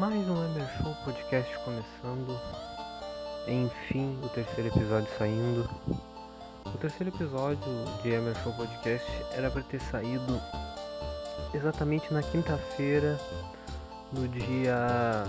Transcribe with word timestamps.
Mais 0.00 0.26
um 0.30 0.44
Emer 0.46 0.66
Show 0.78 0.94
podcast 1.04 1.58
começando. 1.58 2.40
Enfim, 3.46 4.18
o 4.24 4.30
terceiro 4.30 4.68
episódio 4.68 5.06
saindo. 5.18 5.68
O 6.64 6.78
terceiro 6.78 7.14
episódio 7.14 7.60
de 8.02 8.08
Emer 8.08 8.34
Show 8.42 8.50
podcast 8.54 9.06
era 9.32 9.50
para 9.50 9.60
ter 9.60 9.78
saído 9.78 10.40
exatamente 11.52 12.14
na 12.14 12.22
quinta-feira, 12.22 13.20
no 14.10 14.26
dia. 14.26 15.26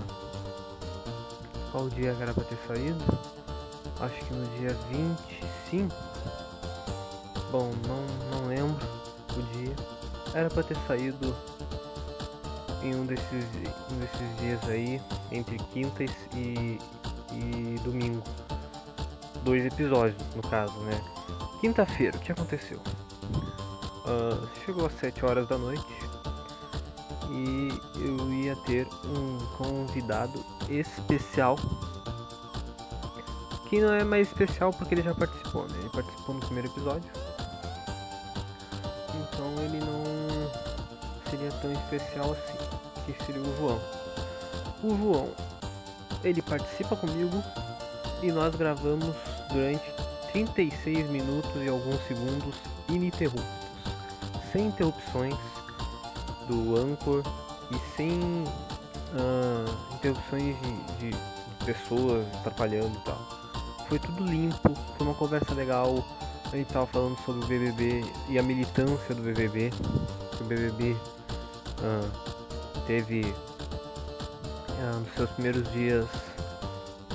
Qual 1.70 1.90
dia 1.90 2.16
era 2.18 2.32
para 2.32 2.44
ter 2.44 2.58
saído? 2.66 3.04
Acho 4.00 4.24
que 4.24 4.32
no 4.32 4.46
dia 4.56 4.74
25. 4.90 5.94
Bom, 7.50 7.70
não, 7.86 8.38
não 8.40 8.48
lembro 8.48 8.88
o 9.36 9.42
dia. 9.58 9.76
Era 10.32 10.48
para 10.48 10.62
ter 10.62 10.78
saído 10.86 11.36
em 12.82 12.94
um 12.94 13.06
desses, 13.06 13.44
um 13.90 13.98
desses 13.98 14.36
dias 14.38 14.68
aí, 14.68 15.00
entre 15.30 15.58
quinta 15.72 16.04
e, 16.34 16.78
e 17.32 17.80
domingo. 17.84 18.22
Dois 19.44 19.64
episódios, 19.64 20.20
no 20.34 20.42
caso, 20.42 20.78
né? 20.80 21.00
Quinta-feira, 21.60 22.16
o 22.16 22.20
que 22.20 22.32
aconteceu? 22.32 22.78
Uh, 22.78 24.48
chegou 24.64 24.86
às 24.86 24.92
7 24.94 25.24
horas 25.24 25.48
da 25.48 25.56
noite 25.56 25.86
e 27.30 27.68
eu 27.96 28.32
ia 28.32 28.56
ter 28.56 28.86
um 29.04 29.38
convidado 29.56 30.44
especial. 30.68 31.56
Que 33.68 33.80
não 33.80 33.94
é 33.94 34.04
mais 34.04 34.28
especial 34.28 34.70
porque 34.72 34.94
ele 34.94 35.02
já 35.02 35.14
participou, 35.14 35.66
né? 35.68 35.78
Ele 35.78 35.88
participou 35.88 36.34
no 36.34 36.40
primeiro 36.40 36.68
episódio. 36.68 37.10
Então 39.14 39.64
ele 39.64 39.78
não 39.78 40.01
seria 41.42 41.50
tão 41.60 41.72
especial 41.72 42.32
assim 42.32 43.12
que 43.12 43.24
seria 43.24 43.42
o 43.42 43.56
João. 43.56 43.80
O 44.82 44.96
João, 44.96 45.28
ele 46.22 46.40
participa 46.40 46.94
comigo 46.94 47.42
e 48.22 48.30
nós 48.30 48.54
gravamos 48.54 49.14
durante 49.52 49.82
36 50.32 51.10
minutos 51.10 51.50
e 51.56 51.68
alguns 51.68 52.00
segundos 52.06 52.54
ininterruptos, 52.88 53.44
sem 54.52 54.66
interrupções 54.66 55.34
do 56.48 56.76
Anchor 56.76 57.22
e 57.70 57.96
sem 57.96 58.12
uh, 58.12 59.94
interrupções 59.94 60.56
de, 60.60 61.10
de, 61.10 61.16
pessoas 61.64 62.26
atrapalhando 62.36 62.96
e 62.96 63.04
tal. 63.04 63.18
Foi 63.88 63.98
tudo 63.98 64.24
limpo, 64.24 64.74
foi 64.96 65.06
uma 65.06 65.14
conversa 65.14 65.54
legal. 65.54 66.04
A 66.52 66.56
gente 66.56 66.72
tava 66.72 66.86
falando 66.86 67.16
sobre 67.24 67.44
o 67.44 67.48
BBB 67.48 68.04
e 68.28 68.38
a 68.38 68.42
militância 68.42 69.14
do 69.14 69.22
BBB. 69.22 69.70
O 70.40 70.44
BBB 70.44 70.96
uh, 71.82 72.82
teve 72.86 73.34
ah, 74.80 74.98
nos 74.98 75.14
seus 75.14 75.30
primeiros 75.30 75.70
dias 75.72 76.06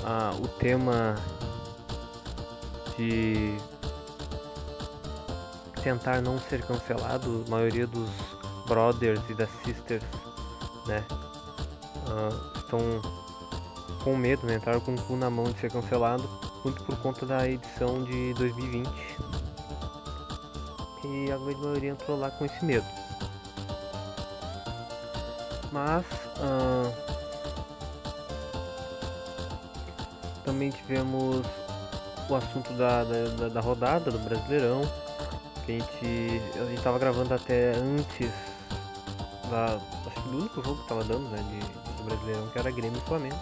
ah, 0.05 0.31
o 0.41 0.47
tema 0.47 1.15
de 2.97 3.57
tentar 5.83 6.21
não 6.21 6.39
ser 6.39 6.61
cancelado, 6.63 7.43
a 7.47 7.49
maioria 7.49 7.87
dos 7.87 8.09
brothers 8.67 9.21
e 9.29 9.33
das 9.33 9.49
sisters, 9.63 10.03
né, 10.85 11.03
uh, 12.07 12.57
estão 12.57 12.79
com 14.03 14.15
medo, 14.15 14.45
né, 14.45 14.55
entraram 14.55 14.79
com 14.79 14.95
o 14.95 15.01
cu 15.03 15.15
na 15.15 15.29
mão 15.29 15.45
de 15.45 15.59
ser 15.59 15.71
cancelado, 15.71 16.27
muito 16.63 16.83
por 16.83 16.97
conta 16.97 17.25
da 17.25 17.47
edição 17.47 18.03
de 18.03 18.33
2020. 18.33 18.89
E 21.05 21.31
a 21.31 21.37
grande 21.37 21.61
maioria 21.61 21.91
entrou 21.91 22.19
lá 22.19 22.31
com 22.31 22.45
esse 22.45 22.65
medo. 22.65 23.06
Mas 25.71 26.05
também 30.47 30.71
tivemos 30.71 31.45
o 32.29 32.35
assunto 32.35 32.71
da, 32.73 33.03
da, 33.03 33.49
da, 33.49 33.61
rodada 33.61 34.09
do 34.09 34.19
Brasileirão. 34.19 34.81
Que 35.65 35.73
a 35.73 35.79
gente, 35.79 36.41
a 36.61 36.65
gente 36.65 36.99
gravando 36.99 37.33
até 37.33 37.73
antes 37.75 38.31
da. 39.51 39.77
Acho 40.05 40.23
que 40.23 40.29
do 40.29 40.37
único 40.37 40.63
jogo 40.63 40.81
que 40.81 40.87
tava 40.87 41.03
dando, 41.03 41.29
né? 41.29 41.43
De, 41.49 41.97
do 41.97 42.03
Brasileirão, 42.03 42.47
que 42.47 42.59
era 42.59 42.71
Grêmio 42.71 42.97
e 42.97 43.07
Flamengo. 43.07 43.37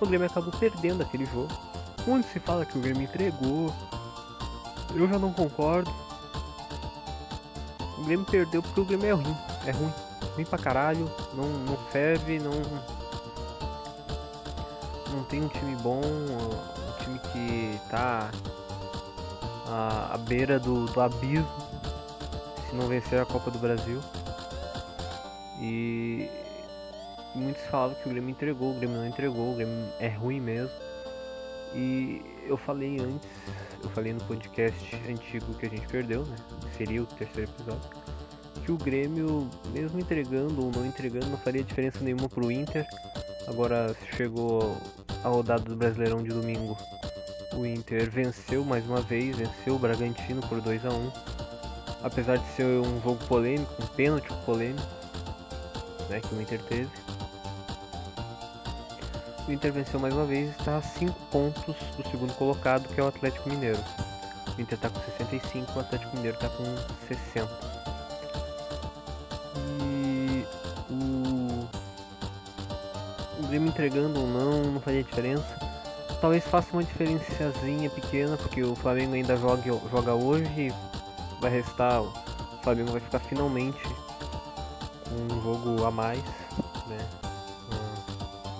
O 0.00 0.06
Grêmio 0.06 0.26
acabou 0.26 0.52
perdendo 0.58 1.02
aquele 1.02 1.26
jogo. 1.26 1.48
Onde 2.08 2.26
se 2.28 2.40
fala 2.40 2.64
que 2.64 2.78
o 2.78 2.80
Grêmio 2.80 3.02
entregou. 3.02 3.74
Eu 4.94 5.06
já 5.06 5.18
não 5.18 5.32
concordo. 5.32 5.92
O 7.98 8.04
Grêmio 8.04 8.24
perdeu 8.24 8.62
porque 8.62 8.80
o 8.80 8.84
Grêmio 8.86 9.06
é 9.06 9.12
ruim. 9.12 9.36
É 9.66 9.70
ruim 9.70 10.07
ruim 10.38 10.44
pra 10.44 10.58
caralho, 10.58 11.10
não, 11.34 11.48
não 11.48 11.76
ferve, 11.90 12.38
não. 12.38 12.52
Não 15.12 15.24
tem 15.24 15.42
um 15.42 15.48
time 15.48 15.74
bom, 15.76 16.00
um 16.00 17.02
time 17.02 17.18
que 17.18 17.80
tá 17.90 18.30
à, 19.66 20.14
à 20.14 20.18
beira 20.18 20.60
do, 20.60 20.86
do 20.86 21.00
abismo 21.00 21.48
se 22.68 22.76
não 22.76 22.86
vencer 22.86 23.20
a 23.20 23.24
Copa 23.24 23.50
do 23.50 23.58
Brasil. 23.58 24.00
E, 25.60 26.30
muitos 27.34 27.64
falavam 27.64 27.96
que 27.96 28.08
o 28.08 28.12
Grêmio 28.12 28.30
entregou, 28.30 28.70
o 28.70 28.74
Grêmio 28.74 28.96
não 28.96 29.06
entregou, 29.06 29.52
o 29.52 29.56
Grêmio 29.56 29.88
é 29.98 30.08
ruim 30.08 30.40
mesmo. 30.40 30.70
E 31.74 32.22
eu 32.46 32.56
falei 32.56 33.00
antes, 33.00 33.28
eu 33.82 33.90
falei 33.90 34.12
no 34.12 34.20
podcast 34.24 34.96
antigo 35.08 35.52
que 35.54 35.66
a 35.66 35.68
gente 35.68 35.86
perdeu, 35.88 36.24
né? 36.24 36.36
Seria 36.76 37.02
o 37.02 37.06
terceiro 37.06 37.50
episódio 37.50 37.97
que 38.68 38.72
o 38.72 38.76
Grêmio, 38.76 39.48
mesmo 39.72 39.98
entregando 39.98 40.66
ou 40.66 40.70
não 40.70 40.84
entregando, 40.84 41.24
não 41.28 41.38
faria 41.38 41.64
diferença 41.64 42.00
nenhuma 42.02 42.28
pro 42.28 42.52
Inter. 42.52 42.86
Agora 43.46 43.96
chegou 44.14 44.76
a 45.24 45.28
rodada 45.28 45.62
do 45.62 45.74
Brasileirão 45.74 46.22
de 46.22 46.28
domingo. 46.28 46.76
O 47.54 47.64
Inter 47.64 48.10
venceu 48.10 48.62
mais 48.66 48.84
uma 48.84 49.00
vez, 49.00 49.36
venceu 49.36 49.76
o 49.76 49.78
Bragantino 49.78 50.42
por 50.48 50.60
2 50.60 50.84
a 50.84 50.90
1 50.90 51.12
Apesar 52.02 52.36
de 52.36 52.46
ser 52.48 52.64
um 52.64 53.00
jogo 53.00 53.16
polêmico, 53.24 53.72
um 53.82 53.86
pênalti 53.86 54.28
polêmico 54.44 54.86
né, 56.10 56.20
que 56.20 56.34
o 56.34 56.42
Inter 56.42 56.60
teve. 56.64 56.90
O 59.48 59.50
Inter 59.52 59.72
venceu 59.72 59.98
mais 59.98 60.12
uma 60.12 60.26
vez 60.26 60.50
e 60.50 60.50
está 60.50 60.76
a 60.76 60.82
5 60.82 61.18
pontos 61.32 61.74
do 61.96 62.10
segundo 62.10 62.34
colocado, 62.34 62.86
que 62.94 63.00
é 63.00 63.02
o 63.02 63.08
Atlético 63.08 63.48
Mineiro. 63.48 63.82
O 64.58 64.60
Inter 64.60 64.74
está 64.74 64.90
com 64.90 65.00
65, 65.00 65.72
o 65.74 65.80
Atlético 65.80 66.14
Mineiro 66.14 66.36
está 66.36 66.50
com 66.50 66.64
60. 67.08 67.77
Grêmio 73.48 73.68
entregando 73.70 74.20
ou 74.20 74.26
não, 74.26 74.62
não 74.72 74.80
faria 74.80 75.02
diferença. 75.02 75.58
Talvez 76.20 76.44
faça 76.44 76.68
uma 76.74 76.84
diferenciazinha 76.84 77.88
pequena, 77.88 78.36
porque 78.36 78.62
o 78.62 78.74
Flamengo 78.74 79.14
ainda 79.14 79.36
joga, 79.36 79.62
joga 79.90 80.14
hoje 80.14 80.44
e 80.60 80.72
vai 81.40 81.50
restar. 81.50 82.02
O 82.02 82.12
Flamengo 82.62 82.92
vai 82.92 83.00
ficar 83.00 83.20
finalmente 83.20 83.80
com 85.08 85.34
um 85.34 85.42
jogo 85.42 85.84
a 85.86 85.90
mais, 85.90 86.22
né? 86.88 86.98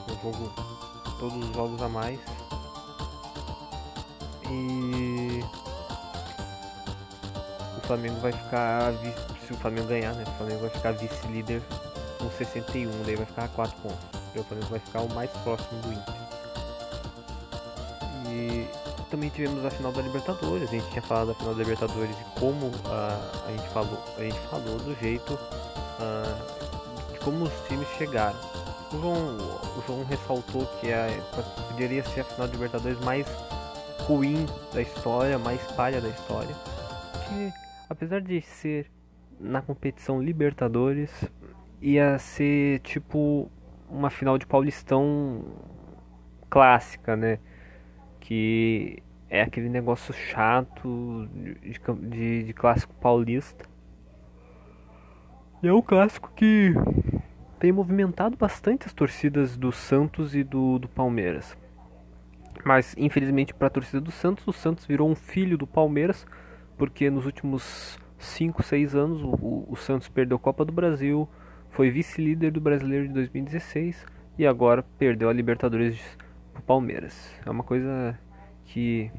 Um 0.09 0.23
jogo. 0.23 0.53
Todos 1.19 1.37
os 1.37 1.55
jogos 1.55 1.83
a 1.83 1.89
mais. 1.89 2.19
E 4.51 5.45
o 7.77 7.87
Flamengo 7.87 8.21
vai 8.21 8.33
ficar. 8.33 8.95
Se 9.47 9.53
o 9.53 9.57
Flamengo 9.57 9.89
ganhar, 9.89 10.15
né? 10.15 10.25
O 10.27 10.39
Flamengo 10.39 10.61
vai 10.61 10.71
ficar 10.71 10.93
vice-líder 10.93 11.61
com 12.19 12.31
61, 12.31 12.91
daí 13.05 13.17
vai 13.17 13.27
ficar 13.27 13.45
a 13.45 13.49
4 13.49 13.77
pontos 13.83 14.18
porque 14.29 14.41
o 14.41 14.45
Flamengo 14.45 14.69
vai 14.69 14.79
ficar 14.81 15.01
o 15.01 15.15
mais 15.15 15.31
próximo 15.31 15.81
do 15.83 15.93
Inter. 15.93 16.15
E 18.31 18.67
também 19.11 19.31
tivemos 19.31 19.65
a 19.65 19.71
final 19.71 19.91
da 19.93 20.03
Libertadores. 20.03 20.69
A 20.69 20.73
gente 20.73 20.89
tinha 20.91 21.03
falado 21.03 21.29
da 21.29 21.35
final 21.35 21.55
da 21.55 21.63
Libertadores 21.63 22.17
e 22.17 22.41
como 22.41 22.67
uh, 22.67 23.47
a 23.47 23.51
gente 23.51 23.69
falou, 23.71 23.99
a 24.17 24.23
gente 24.23 24.39
falou 24.49 24.79
do 24.79 24.95
jeito 24.97 25.35
uh, 25.35 27.13
de 27.13 27.19
como 27.21 27.45
os 27.45 27.53
times 27.67 27.89
chegaram. 27.97 28.39
O 28.93 29.01
João, 29.01 29.37
o 29.77 29.83
João 29.87 30.05
ressaltou 30.05 30.67
que 30.81 30.93
a, 30.93 31.09
poderia 31.71 32.05
ser 32.05 32.21
a 32.21 32.25
final 32.25 32.47
da 32.47 32.53
Libertadores 32.53 33.01
mais 33.01 33.27
ruim 34.01 34.47
da 34.73 34.83
história, 34.83 35.39
mais 35.39 35.61
palha 35.73 36.01
da 36.01 36.09
história. 36.09 36.55
Que 37.29 37.53
apesar 37.89 38.21
de 38.21 38.41
ser 38.43 38.91
na 39.41 39.63
competição 39.63 40.21
Libertadores, 40.21 41.11
ia 41.81 42.19
ser 42.19 42.81
tipo 42.81 43.51
uma 43.91 44.11
final 44.11 44.39
de 44.39 44.47
Paulistão 44.47 45.45
clássica, 46.49 47.17
né? 47.17 47.39
Que 48.21 49.03
é 49.31 49.43
aquele 49.43 49.69
negócio 49.69 50.13
chato 50.15 51.29
de, 51.35 52.09
de, 52.09 52.43
de 52.45 52.53
clássico 52.53 52.95
paulista. 52.95 53.65
E 55.63 55.69
é 55.69 55.73
um 55.73 55.83
clássico 55.83 56.31
que 56.35 56.73
tem 57.59 57.73
movimentado 57.73 58.37
bastante 58.37 58.87
as 58.87 58.93
torcidas 58.93 59.57
do 59.57 59.73
Santos 59.73 60.35
e 60.35 60.45
do, 60.45 60.79
do 60.79 60.89
Palmeiras. 60.89 61.57
Mas 62.65 62.95
infelizmente 62.97 63.53
para 63.53 63.67
a 63.67 63.71
torcida 63.71 64.01
do 64.01 64.11
Santos, 64.11 64.47
o 64.47 64.53
Santos 64.53 64.87
virou 64.87 65.11
um 65.11 65.15
filho 65.15 65.59
do 65.59 65.67
Palmeiras, 65.67 66.27
porque 66.77 67.11
nos 67.11 67.27
últimos 67.27 67.99
5, 68.19 68.63
6 68.63 68.95
anos 68.95 69.23
o, 69.23 69.67
o, 69.69 69.77
Santos 69.77 70.09
perdeu 70.09 70.37
a 70.37 70.41
Copa 70.41 70.65
do 70.65 70.73
Brasil, 70.73 71.29
foi 71.71 71.91
vice-líder 71.91 72.51
do 72.51 72.61
Brasileiro 72.61 73.09
de 73.09 73.15
2016 73.15 74.07
e 74.39 74.47
agora 74.47 74.83
perdeu 74.99 75.29
a 75.29 75.33
Libertadores 75.33 76.01
pro 76.53 76.63
Palmeiras. 76.63 77.35
É 77.45 77.51
uma 77.51 77.65
coisa 77.65 78.19
que 78.65 79.11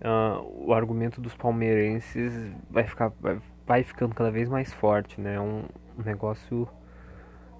uh, 0.00 0.66
o 0.66 0.72
argumento 0.72 1.20
dos 1.20 1.34
palmeirenses 1.34 2.32
vai 2.70 2.84
ficar 2.84 3.12
vai, 3.20 3.40
vai 3.66 3.82
ficando 3.82 4.14
cada 4.14 4.30
vez 4.30 4.48
mais 4.48 4.72
forte, 4.72 5.20
né? 5.20 5.34
É 5.34 5.40
um, 5.40 5.64
negócio 6.04 6.68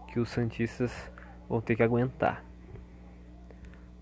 que 0.09 0.19
os 0.19 0.29
santistas 0.31 1.11
vão 1.49 1.61
ter 1.61 1.77
que 1.77 1.83
aguentar. 1.83 2.45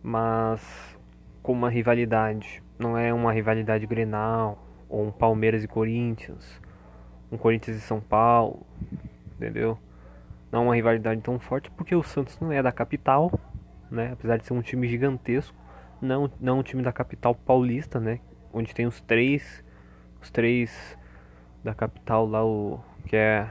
Mas 0.02 0.96
com 1.42 1.52
uma 1.52 1.68
rivalidade, 1.68 2.62
não 2.78 2.96
é 2.96 3.12
uma 3.12 3.32
rivalidade 3.32 3.86
Grenal 3.86 4.58
ou 4.88 5.06
um 5.06 5.12
Palmeiras 5.12 5.62
e 5.62 5.68
Corinthians, 5.68 6.60
um 7.30 7.36
Corinthians 7.36 7.76
e 7.76 7.80
São 7.80 8.00
Paulo, 8.00 8.66
entendeu? 9.36 9.78
Não 10.50 10.60
é 10.60 10.64
uma 10.64 10.74
rivalidade 10.74 11.20
tão 11.20 11.38
forte 11.38 11.70
porque 11.70 11.94
o 11.94 12.02
Santos 12.02 12.38
não 12.40 12.50
é 12.52 12.62
da 12.62 12.72
capital, 12.72 13.32
né? 13.90 14.10
Apesar 14.12 14.36
de 14.36 14.46
ser 14.46 14.52
um 14.52 14.62
time 14.62 14.88
gigantesco, 14.88 15.56
não 16.00 16.30
não 16.40 16.58
um 16.60 16.62
time 16.62 16.82
da 16.82 16.92
capital 16.92 17.34
paulista, 17.34 18.00
né? 18.00 18.20
Onde 18.52 18.74
tem 18.74 18.86
os 18.86 19.00
três 19.00 19.64
os 20.20 20.30
três 20.30 20.98
da 21.64 21.74
capital 21.74 22.26
lá 22.26 22.44
o 22.44 22.80
que 23.06 23.16
é 23.16 23.48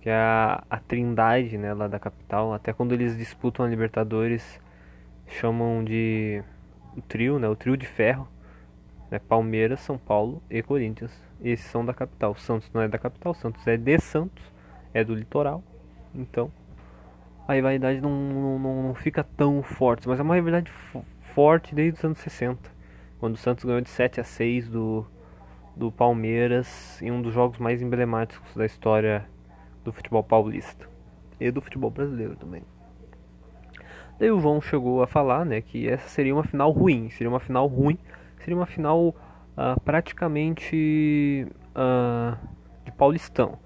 que 0.00 0.08
é 0.08 0.14
a, 0.14 0.64
a 0.70 0.78
Trindade, 0.78 1.58
né, 1.58 1.74
lá 1.74 1.86
da 1.86 1.98
capital. 1.98 2.54
Até 2.54 2.72
quando 2.72 2.92
eles 2.92 3.16
disputam 3.16 3.64
a 3.64 3.68
Libertadores, 3.68 4.58
chamam 5.26 5.84
de 5.84 6.42
o 6.96 7.02
trio, 7.02 7.38
né, 7.38 7.48
o 7.48 7.54
trio 7.54 7.76
de 7.76 7.86
ferro, 7.86 8.26
né, 9.10 9.18
Palmeiras, 9.18 9.80
São 9.80 9.98
Paulo 9.98 10.42
e 10.48 10.62
Corinthians. 10.62 11.12
Esses 11.42 11.66
são 11.66 11.84
da 11.84 11.94
capital. 11.94 12.34
Santos 12.36 12.70
não 12.72 12.82
é 12.82 12.88
da 12.88 12.98
capital, 12.98 13.34
Santos 13.34 13.66
é 13.66 13.76
de 13.76 13.98
Santos, 13.98 14.44
é 14.92 15.02
do 15.02 15.14
litoral. 15.14 15.62
Então, 16.14 16.50
a 17.46 17.54
rivalidade 17.54 18.00
não, 18.00 18.10
não, 18.10 18.82
não 18.82 18.94
fica 18.94 19.24
tão 19.24 19.62
forte, 19.62 20.08
mas 20.08 20.20
é 20.20 20.22
uma 20.22 20.34
rivalidade 20.34 20.70
forte 21.34 21.74
desde 21.74 21.98
os 21.98 22.04
anos 22.04 22.18
60, 22.18 22.70
quando 23.18 23.34
o 23.34 23.38
Santos 23.38 23.64
ganhou 23.64 23.80
de 23.80 23.90
7 23.90 24.20
a 24.20 24.24
6 24.24 24.68
do, 24.68 25.06
do 25.74 25.90
Palmeiras 25.90 27.00
em 27.00 27.10
um 27.10 27.22
dos 27.22 27.32
jogos 27.32 27.58
mais 27.58 27.80
emblemáticos 27.80 28.54
da 28.54 28.66
história 28.66 29.26
do 29.84 29.92
futebol 29.92 30.22
paulista 30.22 30.88
e 31.38 31.50
do 31.50 31.60
futebol 31.60 31.90
brasileiro 31.90 32.36
também. 32.36 32.62
Daí 34.18 34.30
o 34.30 34.38
João 34.38 34.60
chegou 34.60 35.02
a 35.02 35.06
falar, 35.06 35.46
né, 35.46 35.62
que 35.62 35.88
essa 35.88 36.08
seria 36.08 36.34
uma 36.34 36.44
final 36.44 36.70
ruim, 36.70 37.08
seria 37.10 37.30
uma 37.30 37.40
final 37.40 37.66
ruim, 37.66 37.98
seria 38.38 38.54
uma 38.54 38.66
final 38.66 39.14
uh, 39.60 39.80
praticamente 39.80 41.46
uh, 41.76 42.36
de 42.84 42.92
Paulistão. 42.92 43.58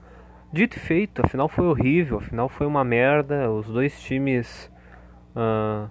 Dito 0.52 0.76
e 0.76 0.80
feito, 0.80 1.24
a 1.24 1.28
final 1.28 1.48
foi 1.48 1.66
horrível, 1.66 2.18
a 2.18 2.20
final 2.20 2.48
foi 2.48 2.66
uma 2.66 2.84
merda, 2.84 3.50
os 3.50 3.66
dois 3.66 4.00
times 4.00 4.70
uh, 5.34 5.88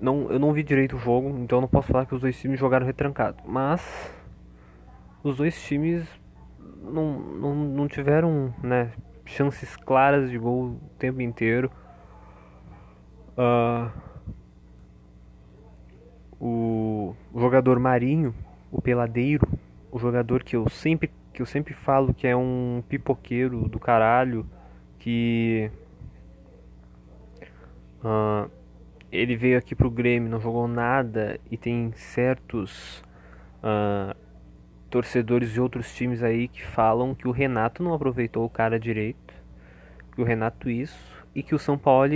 não, 0.00 0.30
eu 0.30 0.38
não 0.38 0.52
vi 0.52 0.62
direito 0.62 0.96
o 0.96 0.98
jogo, 0.98 1.30
então 1.38 1.60
não 1.60 1.68
posso 1.68 1.88
falar 1.88 2.06
que 2.06 2.14
os 2.14 2.20
dois 2.20 2.38
times 2.38 2.60
jogaram 2.60 2.84
retrancado, 2.84 3.42
mas 3.46 4.12
os 5.22 5.36
dois 5.36 5.60
times 5.62 6.06
não, 6.82 7.18
não, 7.18 7.54
não 7.54 7.88
tiveram 7.88 8.54
né, 8.62 8.90
chances 9.24 9.76
claras 9.76 10.30
de 10.30 10.38
gol 10.38 10.64
o 10.64 10.80
tempo 10.98 11.22
inteiro. 11.22 11.70
Uh, 13.36 13.90
o, 16.44 17.16
jogador 17.34 17.80
Marinho, 17.80 18.34
o 18.70 18.82
peladeiro, 18.82 19.48
o 19.90 19.98
jogador 19.98 20.44
que 20.44 20.54
eu 20.54 20.68
sempre 20.68 21.10
que 21.32 21.42
eu 21.42 21.46
sempre 21.46 21.74
falo 21.74 22.14
que 22.14 22.28
é 22.28 22.36
um 22.36 22.80
pipoqueiro 22.88 23.68
do 23.68 23.80
caralho, 23.80 24.46
que 25.00 25.68
uh, 28.04 28.48
ele 29.10 29.34
veio 29.34 29.58
aqui 29.58 29.74
pro 29.74 29.90
Grêmio, 29.90 30.30
não 30.30 30.38
jogou 30.38 30.68
nada 30.68 31.40
e 31.50 31.56
tem 31.56 31.92
certos 31.96 33.02
uh, 33.64 34.14
torcedores 34.88 35.50
de 35.50 35.60
outros 35.60 35.92
times 35.92 36.22
aí 36.22 36.46
que 36.46 36.64
falam 36.64 37.16
que 37.16 37.26
o 37.26 37.32
Renato 37.32 37.82
não 37.82 37.94
aproveitou 37.94 38.44
o 38.44 38.50
cara 38.50 38.78
direito, 38.78 39.34
que 40.14 40.20
o 40.20 40.24
Renato 40.24 40.70
isso 40.70 41.26
e 41.34 41.42
que 41.42 41.54
o 41.54 41.58
São 41.58 41.76
Paulo 41.76 42.14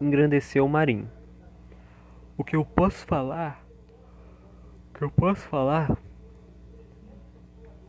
engrandeceu 0.00 0.64
o 0.64 0.70
Marinho. 0.70 1.19
O 2.40 2.42
que 2.42 2.56
eu 2.56 2.64
posso 2.64 3.04
falar, 3.04 3.62
o 4.88 4.94
que 4.94 5.04
eu 5.04 5.10
posso 5.10 5.46
falar 5.46 5.94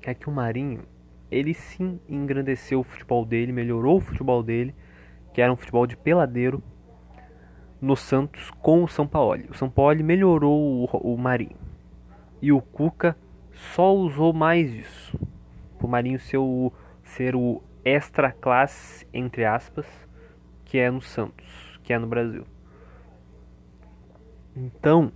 é 0.01 0.13
que 0.13 0.27
o 0.27 0.31
Marinho, 0.31 0.83
ele 1.31 1.53
sim 1.53 2.01
engrandeceu 2.09 2.81
o 2.81 2.83
futebol 2.83 3.25
dele, 3.25 3.53
melhorou 3.53 3.95
o 3.95 4.01
futebol 4.01 4.44
dele, 4.44 4.75
que 5.33 5.42
era 5.42 5.53
um 5.53 5.56
futebol 5.56 5.88
de 5.88 5.95
peladeiro 5.95 6.62
no 7.80 7.95
Santos 7.95 8.51
com 8.62 8.83
o 8.83 8.89
São 8.89 9.07
Paulo. 9.07 9.42
O 9.50 9.53
São 9.53 9.69
Paulo 9.69 10.03
melhorou 10.03 10.83
o, 10.83 11.13
o 11.13 11.18
Marinho. 11.18 11.56
E 12.42 12.51
o 12.51 12.62
Cuca 12.62 13.15
só 13.54 13.95
usou 13.95 14.33
mais 14.33 14.69
isso. 14.69 15.18
O 15.81 15.88
Marinho 15.88 16.19
ser 16.19 16.39
o, 16.39 16.74
ser 17.06 17.38
o 17.38 17.63
extra 17.86 18.33
classe, 18.33 19.07
entre 19.13 19.45
aspas, 19.45 19.88
que 20.65 20.77
é 20.77 20.92
no 20.92 21.00
Santos, 21.00 21.80
que 21.83 21.94
é 21.94 21.97
no 21.97 22.06
Brasil. 22.06 22.45
Então, 24.56 25.12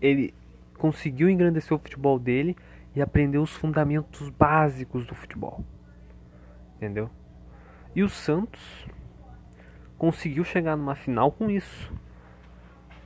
ele 0.00 0.34
conseguiu 0.76 1.28
engrandecer 1.28 1.72
o 1.72 1.78
futebol 1.78 2.18
dele 2.18 2.56
e 2.94 3.02
aprender 3.02 3.38
os 3.38 3.52
fundamentos 3.54 4.28
básicos 4.30 5.06
do 5.06 5.14
futebol. 5.14 5.64
Entendeu? 6.76 7.10
E 7.94 8.02
o 8.02 8.08
Santos 8.08 8.86
conseguiu 9.96 10.44
chegar 10.44 10.76
numa 10.76 10.94
final 10.94 11.32
com 11.32 11.50
isso, 11.50 11.92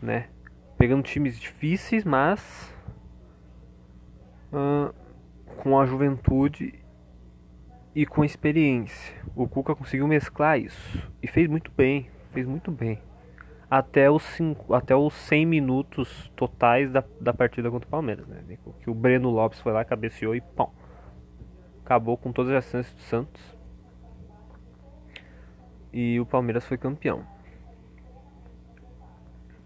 né? 0.01 0.29
Pegando 0.77 1.03
times 1.03 1.39
difíceis, 1.39 2.05
mas 2.05 2.75
uh, 4.53 4.95
com 5.63 5.79
a 5.79 5.87
juventude 5.87 6.75
e 7.95 8.05
com 8.05 8.23
a 8.23 8.27
experiência. 8.27 9.15
O 9.35 9.49
Cuca 9.49 9.75
conseguiu 9.75 10.07
mesclar 10.07 10.59
isso 10.59 11.11
e 11.23 11.27
fez 11.27 11.49
muito 11.49 11.71
bem, 11.71 12.11
fez 12.33 12.47
muito 12.47 12.71
bem. 12.71 13.01
Até 13.75 14.11
os, 14.11 14.23
cinco, 14.23 14.75
até 14.75 14.95
os 14.95 15.15
100 15.15 15.47
minutos 15.47 16.31
totais 16.37 16.93
da, 16.93 17.03
da 17.19 17.33
partida 17.33 17.71
contra 17.71 17.89
o 17.89 17.91
Palmeiras. 17.91 18.29
Né? 18.29 18.59
Que 18.83 18.91
o 18.91 18.95
Breno 18.95 19.31
Lopes 19.31 19.61
foi 19.61 19.73
lá, 19.73 19.83
cabeceou 19.83 20.35
e 20.37 20.43
pão. 20.43 20.71
Acabou 21.83 22.19
com 22.19 22.31
todas 22.33 22.53
as 22.53 22.67
chances 22.67 22.95
do 22.95 23.01
Santos. 23.01 23.59
E 25.91 26.21
o 26.21 26.27
Palmeiras 26.27 26.67
foi 26.67 26.77
campeão. 26.77 27.21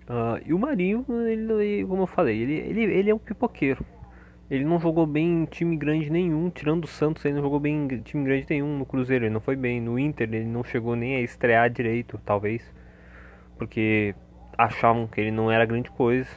Uh, 0.08 0.38
e 0.46 0.54
o 0.54 0.58
Marinho, 0.60 1.04
ele, 1.26 1.84
como 1.84 2.02
eu 2.02 2.06
falei, 2.06 2.40
ele, 2.40 2.54
ele, 2.54 2.84
ele 2.84 3.10
é 3.10 3.14
um 3.14 3.18
pipoqueiro. 3.18 3.84
Ele 4.48 4.64
não 4.64 4.78
jogou 4.78 5.04
bem 5.04 5.42
em 5.42 5.44
time 5.46 5.76
grande 5.76 6.08
nenhum, 6.10 6.48
tirando 6.48 6.84
o 6.84 6.86
Santos, 6.86 7.24
ele 7.24 7.34
não 7.34 7.42
jogou 7.42 7.58
bem 7.58 7.88
em 7.90 8.00
time 8.02 8.24
grande 8.24 8.46
nenhum 8.48 8.78
no 8.78 8.86
Cruzeiro, 8.86 9.24
ele 9.24 9.34
não 9.34 9.40
foi 9.40 9.56
bem. 9.56 9.80
No 9.80 9.98
Inter, 9.98 10.32
ele 10.32 10.44
não 10.44 10.62
chegou 10.62 10.94
nem 10.94 11.16
a 11.16 11.20
estrear 11.20 11.68
direito, 11.68 12.20
talvez, 12.24 12.72
porque 13.56 14.14
achavam 14.56 15.06
que 15.06 15.20
ele 15.20 15.30
não 15.30 15.50
era 15.50 15.64
grande 15.64 15.90
coisa. 15.90 16.30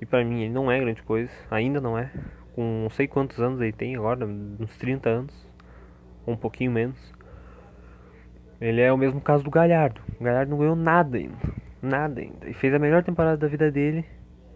E 0.00 0.06
para 0.06 0.24
mim, 0.24 0.42
ele 0.42 0.52
não 0.52 0.70
é 0.70 0.78
grande 0.78 1.02
coisa, 1.02 1.30
ainda 1.50 1.80
não 1.80 1.98
é. 1.98 2.10
Com 2.54 2.82
não 2.82 2.90
sei 2.90 3.06
quantos 3.06 3.40
anos 3.40 3.60
ele 3.60 3.72
tem 3.72 3.96
agora, 3.96 4.26
uns 4.26 4.76
30 4.76 5.08
anos, 5.08 5.52
ou 6.26 6.34
um 6.34 6.36
pouquinho 6.36 6.70
menos. 6.70 7.14
Ele 8.60 8.80
é 8.80 8.92
o 8.92 8.96
mesmo 8.96 9.20
caso 9.20 9.44
do 9.44 9.50
Galhardo. 9.50 10.00
O 10.18 10.24
Galhardo 10.24 10.50
não 10.50 10.58
ganhou 10.58 10.76
nada 10.76 11.18
ainda, 11.18 11.36
nada 11.82 12.20
ainda. 12.20 12.48
E 12.48 12.54
fez 12.54 12.72
a 12.72 12.78
melhor 12.78 13.02
temporada 13.02 13.36
da 13.36 13.46
vida 13.46 13.70
dele 13.70 14.04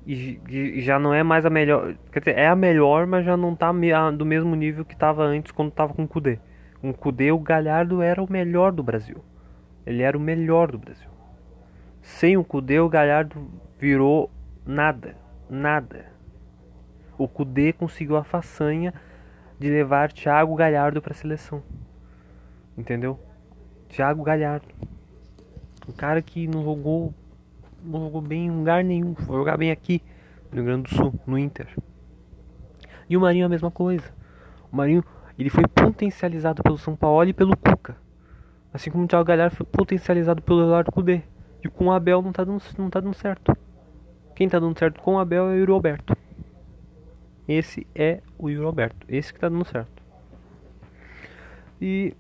e, 0.07 0.41
e, 0.49 0.81
já 0.81 0.99
não 0.99 1.13
é 1.13 1.23
mais 1.23 1.45
a 1.45 1.51
melhor. 1.51 1.95
Quer 2.11 2.21
dizer, 2.21 2.39
é 2.39 2.49
a 2.49 2.57
melhor, 2.57 3.07
mas 3.07 3.25
já 3.25 3.37
não 3.37 3.55
tá 3.55 3.71
do 4.17 4.25
mesmo 4.25 4.55
nível 4.55 4.85
que 4.85 4.97
tava 4.97 5.23
antes 5.23 5.53
quando 5.53 5.71
tava 5.71 5.93
com 5.93 6.05
o 6.05 6.09
Kudê. 6.09 6.39
Com 6.81 6.91
o 6.91 6.95
Kudê, 6.95 7.31
o 7.31 7.39
Galhardo 7.39 8.01
era 8.01 8.23
o 8.23 8.31
melhor 8.31 8.73
do 8.73 8.83
Brasil. 8.83 9.19
Ele 9.87 10.03
era 10.03 10.17
o 10.17 10.21
melhor 10.21 10.71
do 10.71 10.79
Brasil. 10.79 11.10
Sem 12.03 12.37
o 12.37 12.45
Kudê, 12.45 12.81
o 12.81 12.89
Galhardo 12.89 13.51
virou 13.79 14.31
nada. 14.65 15.17
Nada. 15.49 16.07
O 17.19 17.29
Kudê 17.29 17.73
conseguiu 17.73 18.17
a 18.17 18.25
façanha 18.25 18.95
de 19.59 19.69
levar 19.69 20.13
Thiago 20.13 20.55
Galhardo 20.55 21.03
para 21.03 21.13
a 21.13 21.17
seleção. 21.17 21.63
Entendeu? 22.77 23.19
Thiago 23.89 24.23
Galhardo. 24.23 24.69
Um 25.89 25.93
cara 25.93 26.23
que 26.23 26.47
não 26.47 26.63
jogou 26.63 27.13
não 27.83 28.01
jogou 28.01 28.21
bem 28.21 28.47
em 28.47 28.51
lugar 28.51 28.85
nenhum. 28.85 29.15
Foi 29.15 29.37
jogar 29.37 29.57
bem 29.57 29.71
aqui, 29.71 30.03
no 30.51 30.57
Rio 30.57 30.65
Grande 30.65 30.83
do 30.83 30.95
Sul, 30.95 31.15
no 31.27 31.39
Inter. 31.39 31.69
E 33.09 33.17
o 33.17 33.21
Marinho 33.21 33.47
a 33.47 33.49
mesma 33.49 33.71
coisa. 33.71 34.05
O 34.71 34.77
Marinho 34.77 35.05
ele 35.39 35.51
foi 35.51 35.67
potencializado 35.67 36.63
pelo 36.63 36.79
São 36.79 36.95
Paulo 36.95 37.29
e 37.29 37.33
pelo 37.33 37.57
Cuca. 37.57 37.97
Assim 38.73 38.91
como 38.91 39.05
o 39.05 39.07
Thiago 39.09 39.25
Galhardo 39.25 39.57
foi 39.57 39.67
potencializado 39.67 40.43
pelo 40.43 40.63
Eduardo 40.63 40.93
Cudê. 40.93 41.23
E 41.63 41.69
com 41.69 41.87
o 41.87 41.93
Abel 41.93 42.23
não 42.23 42.33
tá, 42.33 42.45
dando, 42.45 42.63
não 42.79 42.91
tá 42.91 43.01
dando 43.01 43.15
certo. 43.15 43.57
Quem 44.35 44.49
tá 44.49 44.59
dando 44.59 44.79
certo 44.79 45.01
com 45.01 45.15
o 45.15 45.19
Abel 45.19 45.49
é 45.49 45.55
o 45.55 45.59
Yuri 45.59 45.73
Alberto. 45.73 46.17
Esse 47.47 47.87
é 47.95 48.21
o 48.39 48.49
Yuri 48.49 48.65
Alberto. 48.65 49.07
Esse 49.09 49.33
que 49.33 49.41
tá 49.41 49.49
dando 49.49 49.65
certo. 49.65 50.03
E 51.81 52.15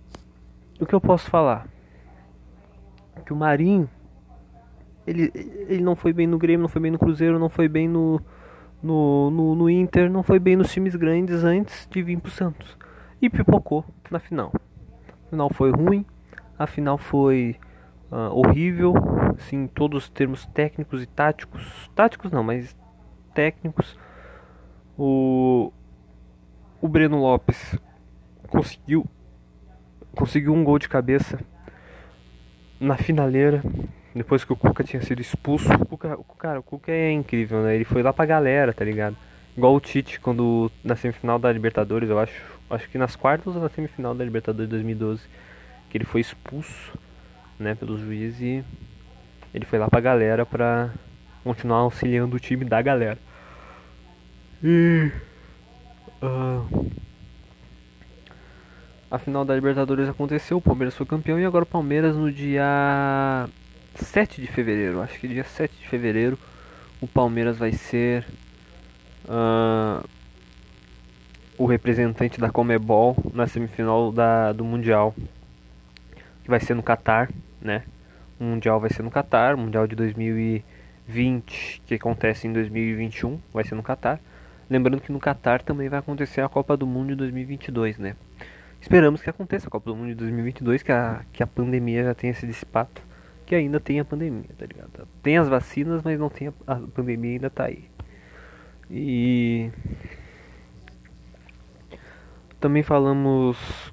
o 0.80 0.86
que 0.86 0.94
eu 0.94 1.00
posso 1.00 1.30
falar? 1.30 1.66
Que 3.24 3.32
o 3.32 3.36
Marinho 3.36 3.88
ele, 5.06 5.32
ele 5.34 5.82
não 5.82 5.96
foi 5.96 6.12
bem 6.12 6.26
no 6.26 6.38
Grêmio, 6.38 6.62
não 6.62 6.68
foi 6.68 6.80
bem 6.80 6.90
no 6.90 6.98
Cruzeiro, 6.98 7.38
não 7.38 7.48
foi 7.48 7.68
bem 7.68 7.88
no, 7.88 8.20
no, 8.82 9.30
no, 9.30 9.54
no 9.54 9.70
Inter, 9.70 10.10
não 10.10 10.22
foi 10.22 10.38
bem 10.38 10.56
nos 10.56 10.72
times 10.72 10.94
grandes 10.94 11.42
antes 11.42 11.88
de 11.90 12.02
vir 12.02 12.18
pro 12.20 12.30
Santos. 12.30 12.76
E 13.20 13.28
pipocou 13.28 13.84
na 14.10 14.18
final. 14.18 14.52
A 15.26 15.30
final 15.30 15.50
foi 15.50 15.70
ruim, 15.70 16.04
a 16.58 16.66
final 16.66 16.96
foi 16.96 17.56
uh, 18.10 18.34
horrível, 18.34 18.94
assim, 19.36 19.66
todos 19.66 20.04
os 20.04 20.10
termos 20.10 20.46
técnicos 20.46 21.02
e 21.02 21.06
táticos. 21.06 21.90
Táticos 21.94 22.32
não, 22.32 22.42
mas 22.42 22.76
técnicos. 23.34 23.96
O, 24.98 25.72
o 26.80 26.88
Breno 26.88 27.18
Lopes 27.18 27.78
conseguiu 28.48 29.06
conseguiu 30.14 30.52
um 30.52 30.64
gol 30.64 30.78
de 30.78 30.88
cabeça 30.88 31.38
na 32.78 32.96
finaleira 32.96 33.62
depois 34.14 34.44
que 34.44 34.52
o 34.52 34.56
Cuca 34.56 34.82
tinha 34.82 35.00
sido 35.02 35.20
expulso. 35.20 35.72
O 35.72 35.86
Cuca, 35.86 36.18
o, 36.18 36.24
cara, 36.24 36.60
o 36.60 36.62
Cuca 36.62 36.90
é 36.90 37.12
incrível, 37.12 37.62
né? 37.62 37.74
Ele 37.74 37.84
foi 37.84 38.02
lá 38.02 38.12
pra 38.12 38.26
galera, 38.26 38.72
tá 38.72 38.84
ligado? 38.84 39.16
Igual 39.56 39.74
o 39.74 39.80
Tite 39.80 40.20
quando 40.20 40.70
na 40.82 40.96
semifinal 40.96 41.38
da 41.38 41.52
Libertadores, 41.52 42.08
eu 42.08 42.18
acho, 42.18 42.42
acho 42.70 42.88
que 42.88 42.98
nas 42.98 43.14
quartas 43.14 43.54
ou 43.54 43.62
na 43.62 43.68
semifinal 43.68 44.14
da 44.14 44.24
Libertadores 44.24 44.68
2012, 44.68 45.22
que 45.88 45.98
ele 45.98 46.04
foi 46.04 46.20
expulso, 46.20 46.98
né, 47.60 47.74
pelos 47.74 48.00
juízes 48.00 48.40
e 48.40 48.64
ele 49.54 49.64
foi 49.64 49.78
lá 49.78 49.88
pra 49.88 50.00
galera 50.00 50.46
pra 50.46 50.90
continuar 51.44 51.78
auxiliando 51.78 52.36
o 52.36 52.40
time 52.40 52.64
da 52.64 52.80
galera. 52.80 53.18
E 54.62 55.10
uh, 56.22 56.90
a 59.10 59.18
final 59.18 59.44
da 59.44 59.54
Libertadores 59.54 60.08
aconteceu, 60.08 60.58
o 60.58 60.62
Palmeiras 60.62 60.94
foi 60.94 61.06
campeão 61.06 61.38
e 61.38 61.44
agora 61.44 61.64
o 61.64 61.66
Palmeiras 61.66 62.16
no 62.16 62.32
dia 62.32 63.48
7 63.94 64.40
de 64.40 64.46
fevereiro, 64.46 65.00
acho 65.00 65.18
que 65.18 65.28
dia 65.28 65.44
7 65.44 65.74
de 65.76 65.88
fevereiro, 65.88 66.38
o 67.00 67.08
Palmeiras 67.08 67.58
vai 67.58 67.72
ser 67.72 68.24
uh, 69.24 70.06
o 71.58 71.66
representante 71.66 72.40
da 72.40 72.50
Comebol 72.50 73.16
na 73.34 73.46
semifinal 73.46 74.12
da, 74.12 74.52
do 74.52 74.64
Mundial, 74.64 75.14
que 76.44 76.50
vai 76.50 76.60
ser 76.60 76.74
no 76.74 76.82
Catar, 76.82 77.28
né? 77.60 77.82
O 78.38 78.44
Mundial 78.44 78.80
vai 78.80 78.90
ser 78.90 79.02
no 79.02 79.10
Catar, 79.10 79.54
o 79.54 79.58
Mundial 79.58 79.86
de 79.86 79.94
2020, 79.96 81.82
que 81.86 81.94
acontece 81.94 82.46
em 82.46 82.52
2021, 82.52 83.38
vai 83.52 83.64
ser 83.64 83.74
no 83.74 83.82
Catar. 83.82 84.20
Lembrando 84.68 85.00
que 85.00 85.12
no 85.12 85.18
Catar 85.18 85.62
também 85.62 85.88
vai 85.88 85.98
acontecer 85.98 86.40
a 86.40 86.48
Copa 86.48 86.76
do 86.76 86.86
Mundo 86.86 87.08
de 87.08 87.16
2022, 87.16 87.98
né? 87.98 88.16
Esperamos 88.80 89.20
que 89.20 89.28
aconteça 89.28 89.68
a 89.68 89.70
Copa 89.70 89.90
do 89.90 89.96
Mundo 89.96 90.08
de 90.08 90.14
2022, 90.14 90.82
que 90.82 90.92
a, 90.92 91.22
que 91.32 91.42
a 91.42 91.46
pandemia 91.46 92.04
já 92.04 92.14
tenha 92.14 92.32
se 92.32 92.46
dissipado 92.46 93.10
que 93.50 93.54
ainda 93.56 93.80
tem 93.80 93.98
a 93.98 94.04
pandemia, 94.04 94.48
tá 94.56 94.64
ligado? 94.64 95.08
Tem 95.24 95.36
as 95.36 95.48
vacinas, 95.48 96.04
mas 96.04 96.16
não 96.20 96.28
tem 96.28 96.46
a, 96.46 96.52
a 96.68 96.76
pandemia 96.76 97.32
ainda 97.32 97.50
tá 97.50 97.64
aí. 97.64 97.90
E 98.88 99.72
também 102.60 102.84
falamos 102.84 103.92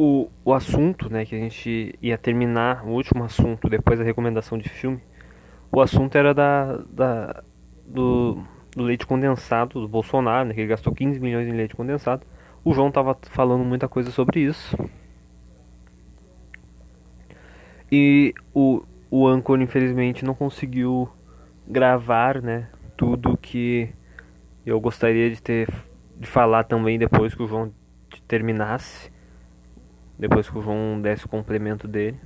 o, 0.00 0.30
o, 0.44 0.54
assunto, 0.54 1.10
né, 1.10 1.26
que 1.26 1.34
a 1.34 1.38
gente 1.40 1.98
ia 2.00 2.16
terminar, 2.16 2.86
o 2.86 2.90
último 2.90 3.24
assunto 3.24 3.68
depois 3.68 3.98
da 3.98 4.04
recomendação 4.04 4.56
de 4.56 4.68
filme. 4.68 5.00
O 5.72 5.80
assunto 5.80 6.16
era 6.16 6.32
da, 6.32 6.76
da 6.88 7.42
do, 7.84 8.40
do 8.76 8.84
leite 8.84 9.04
condensado 9.04 9.80
do 9.80 9.88
Bolsonaro, 9.88 10.46
né, 10.46 10.54
que 10.54 10.60
ele 10.60 10.68
gastou 10.68 10.94
15 10.94 11.18
milhões 11.18 11.48
em 11.48 11.52
leite 11.52 11.74
condensado. 11.74 12.24
O 12.64 12.72
João 12.72 12.92
tava 12.92 13.18
falando 13.22 13.64
muita 13.64 13.88
coisa 13.88 14.12
sobre 14.12 14.38
isso. 14.38 14.78
E 17.90 18.32
o, 18.54 18.84
o 19.10 19.26
Anchor, 19.26 19.60
infelizmente, 19.60 20.24
não 20.24 20.34
conseguiu 20.34 21.08
gravar, 21.66 22.40
né? 22.40 22.68
Tudo 22.96 23.36
que 23.36 23.90
eu 24.64 24.78
gostaria 24.78 25.28
de 25.28 25.42
ter 25.42 25.68
de 26.16 26.28
falar 26.28 26.64
também 26.64 27.00
depois 27.00 27.34
que 27.34 27.42
o 27.42 27.48
João 27.48 27.72
terminasse. 28.28 29.10
Depois 30.18 30.48
que 30.50 30.58
o 30.58 30.62
João 30.62 31.00
desse 31.00 31.26
o 31.26 31.28
complemento 31.28 31.86
dele. 31.86 32.18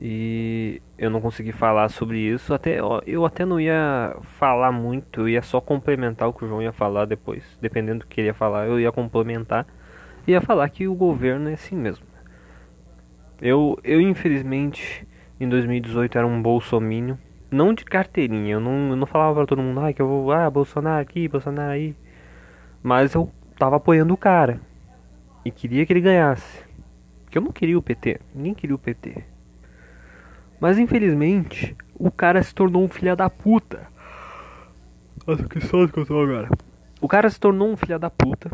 E 0.00 0.80
eu 0.96 1.10
não 1.10 1.20
consegui 1.20 1.52
falar 1.52 1.88
sobre 1.88 2.18
isso. 2.18 2.54
Até 2.54 2.80
eu 3.06 3.24
até 3.26 3.44
não 3.44 3.60
ia 3.60 4.16
falar 4.38 4.70
muito, 4.70 5.22
eu 5.22 5.28
ia 5.28 5.42
só 5.42 5.60
complementar 5.60 6.28
o 6.28 6.32
que 6.32 6.44
o 6.44 6.48
João 6.48 6.62
ia 6.62 6.72
falar 6.72 7.04
depois. 7.04 7.44
Dependendo 7.60 8.00
do 8.00 8.06
que 8.06 8.20
ele 8.20 8.28
ia 8.28 8.34
falar, 8.34 8.66
eu 8.66 8.78
ia 8.78 8.92
complementar. 8.92 9.66
Ia 10.26 10.40
falar 10.40 10.68
que 10.68 10.86
o 10.86 10.94
governo 10.94 11.48
é 11.48 11.54
assim 11.54 11.76
mesmo. 11.76 12.06
Eu, 13.40 13.78
eu 13.84 14.00
infelizmente, 14.00 15.06
em 15.40 15.48
2018 15.48 16.18
era 16.18 16.26
um 16.26 16.42
bolsomínio. 16.42 17.18
Não 17.50 17.72
de 17.72 17.84
carteirinha, 17.84 18.54
eu 18.54 18.60
não, 18.60 18.90
eu 18.90 18.96
não 18.96 19.06
falava 19.06 19.36
pra 19.36 19.46
todo 19.46 19.62
mundo, 19.62 19.80
ah, 19.80 19.92
que 19.92 20.02
eu 20.02 20.06
vou, 20.06 20.30
ah, 20.30 20.50
Bolsonaro 20.50 21.00
aqui, 21.00 21.26
Bolsonaro 21.28 21.70
aí. 21.70 21.96
Mas 22.82 23.14
eu 23.14 23.30
tava 23.58 23.76
apoiando 23.76 24.12
o 24.12 24.18
cara. 24.18 24.60
E 25.44 25.50
queria 25.50 25.86
que 25.86 25.92
ele 25.92 26.02
ganhasse. 26.02 26.67
Porque 27.28 27.36
eu 27.36 27.42
não 27.42 27.52
queria 27.52 27.78
o 27.78 27.82
PT, 27.82 28.20
ninguém 28.34 28.54
queria 28.54 28.74
o 28.74 28.78
PT. 28.78 29.22
Mas 30.58 30.78
infelizmente, 30.78 31.76
o 31.94 32.10
cara 32.10 32.42
se 32.42 32.54
tornou 32.54 32.82
um 32.82 32.88
filho 32.88 33.14
da 33.14 33.28
puta. 33.28 33.86
Nossa, 35.26 35.44
que 35.44 35.60
sorte 35.60 35.92
que 35.92 36.00
eu 36.00 36.06
tô 36.06 36.20
agora. 36.20 36.48
O 37.00 37.06
cara 37.06 37.28
se 37.28 37.38
tornou 37.38 37.70
um 37.70 37.76
filho 37.76 37.98
da 37.98 38.08
puta 38.08 38.50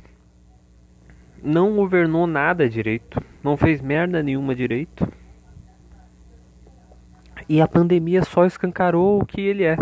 não 1.44 1.76
governou 1.76 2.26
nada 2.26 2.66
direito, 2.66 3.22
não 3.42 3.54
fez 3.54 3.82
merda 3.82 4.22
nenhuma 4.22 4.54
direito. 4.54 5.06
E 7.46 7.60
a 7.60 7.68
pandemia 7.68 8.24
só 8.24 8.46
escancarou 8.46 9.20
o 9.20 9.26
que 9.26 9.42
ele 9.42 9.62
é. 9.62 9.76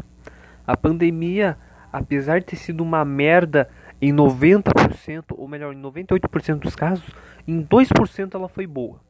A 0.66 0.76
pandemia, 0.76 1.56
apesar 1.92 2.40
de 2.40 2.46
ter 2.46 2.56
sido 2.56 2.82
uma 2.82 3.04
merda 3.04 3.70
em 4.02 4.12
90%, 4.12 5.26
ou 5.30 5.46
melhor, 5.46 5.72
em 5.72 5.80
98% 5.80 6.58
dos 6.58 6.74
casos, 6.74 7.08
em 7.46 7.64
2% 7.64 8.34
ela 8.34 8.48
foi 8.48 8.66
boa. 8.66 9.00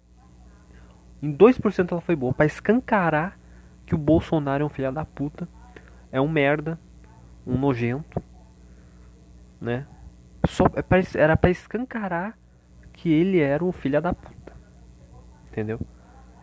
Em 1.22 1.34
2% 1.34 1.92
ela 1.92 2.00
foi 2.02 2.14
boa 2.14 2.34
para 2.34 2.44
escancarar 2.44 3.38
que 3.86 3.94
o 3.94 3.98
Bolsonaro 3.98 4.62
é 4.62 4.66
um 4.66 4.68
filho 4.68 4.92
da 4.92 5.02
puta, 5.02 5.48
é 6.12 6.20
um 6.20 6.28
merda, 6.28 6.78
um 7.46 7.56
nojento, 7.56 8.22
né? 9.58 9.86
Só 10.46 10.66
é 10.66 11.18
era 11.18 11.38
para 11.38 11.50
escancarar 11.50 12.36
que 12.92 13.10
ele 13.10 13.40
era 13.40 13.64
um 13.64 13.72
filho 13.72 14.02
da 14.02 14.12
puta. 14.12 14.52
Entendeu? 15.50 15.80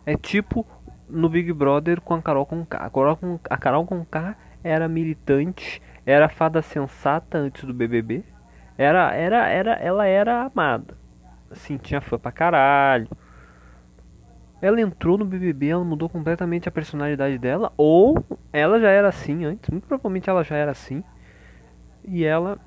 É 0.04 0.16
tipo 0.16 0.66
no 1.08 1.28
Big 1.28 1.52
Brother 1.52 2.00
com 2.00 2.14
a 2.14 2.22
Carol 2.22 2.46
com 2.46 2.66
K. 2.66 2.78
A 2.78 2.90
Carol 2.90 3.16
com, 3.16 3.38
a 3.48 3.56
Carol 3.56 3.86
era 4.64 4.88
militante, 4.88 5.80
era 6.04 6.28
fada 6.28 6.60
sensata 6.62 7.38
antes 7.38 7.64
do 7.64 7.72
BBB. 7.72 8.24
Era, 8.80 9.14
era, 9.14 9.46
era, 9.46 9.72
ela 9.74 10.06
era 10.06 10.44
amada. 10.46 10.96
Assim, 11.50 11.76
tinha 11.76 12.00
fã 12.00 12.18
pra 12.18 12.32
caralho. 12.32 13.06
Ela 14.62 14.80
entrou 14.80 15.18
no 15.18 15.24
BBB, 15.26 15.68
ela 15.68 15.84
mudou 15.84 16.08
completamente 16.08 16.66
a 16.66 16.72
personalidade 16.72 17.36
dela, 17.36 17.74
ou 17.76 18.24
ela 18.50 18.80
já 18.80 18.88
era 18.88 19.06
assim 19.06 19.44
antes, 19.44 19.68
muito 19.68 19.86
provavelmente 19.86 20.30
ela 20.30 20.42
já 20.42 20.56
era 20.56 20.70
assim. 20.70 21.04
E 22.02 22.24
ela 22.24 22.58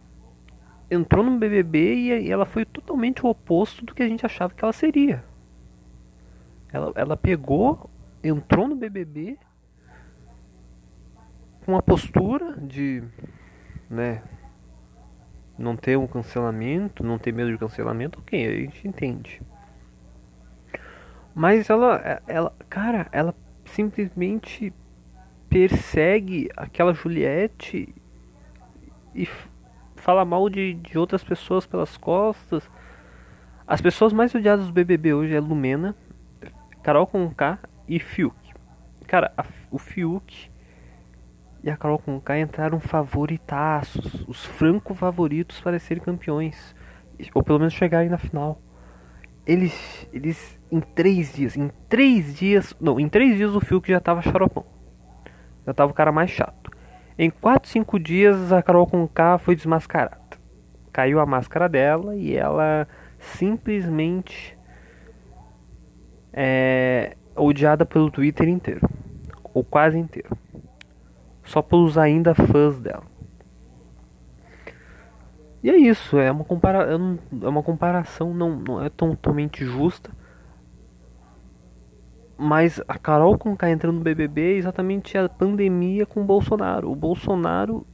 entrou 0.89 1.23
no 1.25 1.39
BBB 1.39 1.95
e 1.95 2.31
ela 2.31 2.45
foi 2.45 2.63
totalmente 2.63 3.25
o 3.25 3.29
oposto 3.29 3.83
do 3.83 3.95
que 3.95 4.03
a 4.03 4.07
gente 4.07 4.23
achava 4.23 4.53
que 4.53 4.63
ela 4.63 4.71
seria. 4.71 5.25
Ela, 6.71 6.91
ela 6.93 7.17
pegou, 7.17 7.89
entrou 8.23 8.67
no 8.67 8.75
BBB 8.75 9.35
com 11.65 11.71
uma 11.71 11.81
postura 11.81 12.55
de, 12.61 13.03
né, 13.89 14.21
não 15.57 15.75
ter 15.75 15.97
um 15.97 16.07
cancelamento, 16.07 17.03
não 17.03 17.17
ter 17.17 17.31
medo 17.31 17.51
de 17.51 17.57
cancelamento, 17.57 18.19
ok, 18.19 18.45
a 18.45 18.59
gente 18.61 18.87
entende. 18.87 19.41
Mas 21.35 21.69
ela, 21.69 22.21
ela, 22.27 22.55
cara, 22.69 23.07
ela 23.11 23.35
simplesmente 23.65 24.73
persegue 25.49 26.49
aquela 26.55 26.93
Juliette 26.93 27.93
e 29.13 29.27
fala 29.95 30.25
mal 30.25 30.49
de, 30.49 30.73
de 30.75 30.97
outras 30.97 31.23
pessoas 31.23 31.65
pelas 31.65 31.97
costas. 31.97 32.69
As 33.65 33.81
pessoas 33.81 34.11
mais 34.13 34.33
odiadas 34.35 34.67
do 34.67 34.73
BBB 34.73 35.13
hoje 35.13 35.35
é 35.35 35.39
Lumena, 35.39 35.95
Carol 36.83 37.07
Conká 37.07 37.59
e 37.87 37.99
Fiuk. 37.99 38.35
Cara, 39.07 39.31
a, 39.37 39.45
o 39.71 39.77
Fiuk 39.77 40.51
e 41.63 41.69
a 41.69 41.77
Carol 41.77 41.97
Conká 41.97 42.37
entraram 42.37 42.79
favoritaços, 42.79 44.25
os 44.27 44.45
franco 44.45 44.93
favoritos 44.93 45.61
para 45.61 45.79
serem 45.79 46.03
campeões, 46.03 46.75
ou 47.33 47.41
pelo 47.41 47.59
menos 47.59 47.73
chegarem 47.73 48.09
na 48.09 48.17
final. 48.17 48.61
Eles, 49.45 50.07
eles 50.11 50.59
em 50.69 50.81
três 50.81 51.33
dias, 51.33 51.55
em 51.55 51.71
três 51.87 52.35
dias, 52.35 52.75
não, 52.81 52.99
em 52.99 53.07
três 53.07 53.37
dias 53.37 53.55
o 53.55 53.61
Fiuk 53.61 53.89
já 53.89 53.99
tava 53.99 54.21
xaropão, 54.21 54.65
já 55.65 55.73
tava 55.73 55.91
o 55.91 55.95
cara 55.95 56.11
mais 56.11 56.29
chato. 56.29 56.71
Em 57.17 57.29
4, 57.29 57.69
5 57.69 57.99
dias 57.99 58.51
a 58.51 58.61
Carol 58.61 58.87
com 58.87 59.07
K 59.07 59.37
foi 59.37 59.55
desmascarada. 59.55 60.17
Caiu 60.91 61.19
a 61.19 61.25
máscara 61.25 61.69
dela 61.69 62.15
e 62.15 62.35
ela 62.35 62.87
simplesmente 63.19 64.57
é 66.33 67.15
odiada 67.35 67.85
pelo 67.85 68.11
Twitter 68.11 68.49
inteiro, 68.49 68.81
ou 69.53 69.63
quase 69.63 69.97
inteiro, 69.97 70.35
só 71.43 71.61
pelos 71.61 71.97
ainda 71.97 72.33
fãs 72.33 72.79
dela. 72.79 73.03
E 75.63 75.69
é 75.69 75.77
isso, 75.77 76.17
é 76.17 76.29
uma, 76.29 76.43
compara 76.43 76.89
é 76.91 77.47
uma 77.47 77.63
comparação 77.63 78.33
não, 78.33 78.57
não 78.57 78.83
é 78.83 78.89
totalmente 78.89 79.63
justa. 79.63 80.11
Mas 82.37 82.81
a 82.87 82.97
Carol 82.97 83.37
com 83.37 83.55
K 83.55 83.69
entrando 83.69 83.97
no 83.97 84.03
BBB 84.03 84.55
é 84.55 84.57
exatamente 84.57 85.17
a 85.17 85.29
pandemia 85.29 86.05
com 86.05 86.21
o 86.21 86.25
Bolsonaro. 86.25 86.91
O 86.91 86.95
Bolsonaro, 86.95 87.85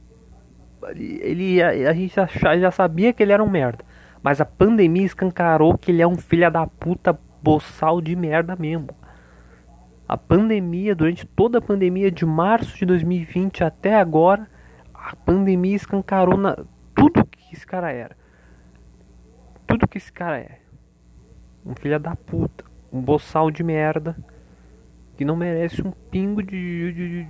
ele, 0.96 1.62
a, 1.62 1.90
a 1.90 1.92
gente 1.92 2.14
já, 2.14 2.26
já 2.58 2.70
sabia 2.72 3.12
que 3.12 3.22
ele 3.22 3.32
era 3.32 3.44
um 3.44 3.48
merda. 3.48 3.84
Mas 4.20 4.40
a 4.40 4.44
pandemia 4.44 5.04
escancarou 5.04 5.78
que 5.78 5.92
ele 5.92 6.02
é 6.02 6.06
um 6.06 6.16
filho 6.16 6.50
da 6.50 6.66
puta 6.66 7.16
boçal 7.40 8.00
de 8.00 8.16
merda 8.16 8.56
mesmo. 8.56 8.88
A 10.10 10.16
pandemia, 10.16 10.92
durante 10.92 11.24
toda 11.24 11.58
a 11.58 11.62
pandemia 11.62 12.10
de 12.10 12.26
março 12.26 12.76
de 12.76 12.84
2020 12.84 13.62
até 13.62 13.94
agora, 13.94 14.50
a 14.92 15.14
pandemia 15.14 15.76
escancarou 15.76 16.36
na, 16.36 16.56
tudo 16.96 17.24
que 17.24 17.54
esse 17.54 17.64
cara 17.64 17.92
era. 17.92 18.16
Tudo 19.68 19.86
que 19.86 19.98
esse 19.98 20.12
cara 20.12 20.36
é. 20.36 20.58
Um 21.64 21.76
filho 21.76 22.00
da 22.00 22.16
puta. 22.16 22.64
Um 22.92 23.00
boçal 23.00 23.52
de 23.52 23.62
merda. 23.62 24.16
Que 25.16 25.24
não 25.24 25.36
merece 25.36 25.80
um 25.80 25.92
pingo 25.92 26.42
de, 26.42 26.92
de, 26.92 27.08
de. 27.08 27.28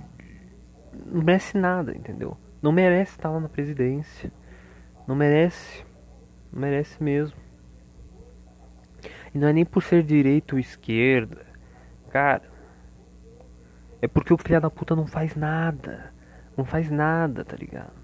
Não 1.05 1.21
merece 1.21 1.59
nada, 1.59 1.95
entendeu? 1.95 2.35
Não 2.63 2.71
merece 2.71 3.11
estar 3.11 3.29
lá 3.29 3.39
na 3.39 3.47
presidência. 3.47 4.31
Não 5.07 5.15
merece. 5.15 5.85
Não 6.51 6.61
merece 6.61 7.03
mesmo. 7.03 7.37
E 9.35 9.37
não 9.37 9.49
é 9.49 9.53
nem 9.53 9.65
por 9.65 9.83
ser 9.83 10.01
direita 10.01 10.55
ou 10.55 10.59
esquerda. 10.59 11.45
Cara. 12.09 12.49
É 14.01 14.07
porque 14.07 14.33
o 14.33 14.37
filho 14.37 14.59
da 14.59 14.69
puta 14.69 14.95
não 14.95 15.05
faz 15.05 15.35
nada. 15.35 16.11
Não 16.57 16.65
faz 16.65 16.89
nada, 16.89 17.45
tá 17.45 17.55
ligado? 17.55 18.01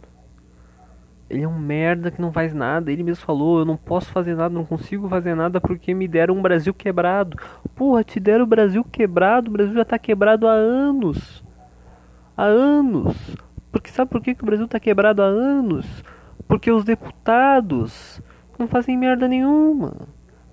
Ele 1.30 1.44
é 1.44 1.48
um 1.48 1.58
merda 1.58 2.12
que 2.12 2.22
não 2.22 2.32
faz 2.32 2.54
nada. 2.54 2.92
Ele 2.92 3.04
mesmo 3.04 3.26
falou: 3.26 3.60
Eu 3.60 3.66
não 3.66 3.76
posso 3.76 4.12
fazer 4.12 4.36
nada, 4.36 4.54
não 4.54 4.64
consigo 4.64 5.10
fazer 5.10 5.36
nada 5.36 5.60
porque 5.60 5.94
me 5.94 6.08
deram 6.08 6.36
um 6.36 6.42
Brasil 6.42 6.74
quebrado. 6.74 7.38
Porra, 7.76 8.04
te 8.04 8.20
deram 8.20 8.44
o 8.44 8.48
Brasil 8.48 8.84
quebrado. 8.84 9.50
O 9.50 9.54
Brasil 9.54 9.74
já 9.74 9.84
tá 9.84 10.00
quebrado 10.00 10.48
há 10.48 10.54
anos. 10.54 11.44
Há 12.36 12.46
anos. 12.46 13.16
Porque 13.72 13.90
sabe 13.90 14.10
por 14.10 14.22
que, 14.22 14.36
que 14.36 14.44
o 14.44 14.46
Brasil 14.46 14.68
tá 14.68 14.80
quebrado 14.80 15.22
há 15.22 15.26
anos? 15.26 15.86
Porque 16.48 16.72
os 16.72 16.86
deputados 16.86 18.22
não 18.58 18.68
fazem 18.68 18.98
merda 18.98 19.28
nenhuma. 19.28 20.08